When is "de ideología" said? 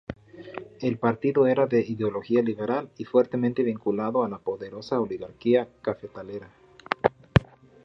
1.67-2.41